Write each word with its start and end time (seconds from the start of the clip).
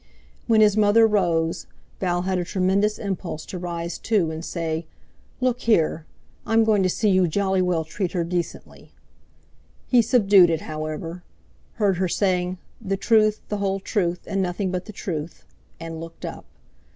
When 0.47 0.61
his 0.61 0.75
mother 0.75 1.05
rose, 1.05 1.67
Val 1.99 2.23
had 2.23 2.39
a 2.39 2.43
tremendous 2.43 2.97
impulse 2.97 3.45
to 3.45 3.59
rise 3.59 3.99
too 3.99 4.31
and 4.31 4.43
say: 4.43 4.87
"Look 5.39 5.59
here! 5.59 6.07
I'm 6.43 6.63
going 6.63 6.81
to 6.81 6.89
see 6.89 7.11
you 7.11 7.27
jolly 7.27 7.61
well 7.61 7.83
treat 7.85 8.13
her 8.13 8.23
decently." 8.23 8.93
He 9.85 10.01
subdued 10.01 10.49
it, 10.49 10.61
however; 10.61 11.21
heard 11.73 11.97
her 11.97 12.07
saying, 12.07 12.57
"the 12.83 12.97
truth, 12.97 13.41
the 13.49 13.57
whole 13.57 13.79
truth, 13.79 14.21
and 14.25 14.41
nothing 14.41 14.71
but 14.71 14.85
the 14.85 14.91
truth," 14.91 15.45
and 15.79 15.99
looked 16.01 16.25
up. 16.25 16.45